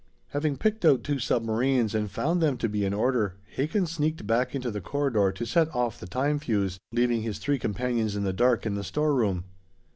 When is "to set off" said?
5.33-5.99